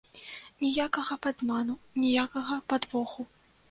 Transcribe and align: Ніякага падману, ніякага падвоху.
Ніякага 0.63 1.19
падману, 1.27 1.79
ніякага 2.03 2.63
падвоху. 2.75 3.33